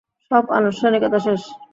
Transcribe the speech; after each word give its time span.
সব 0.31 0.43
আনুষ্ঠানিকতা 0.51 1.19
শেষ। 1.19 1.41